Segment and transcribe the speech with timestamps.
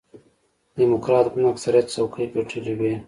[0.77, 2.93] ډیموکراټ ګوند اکثریت څوکۍ ګټلې وې.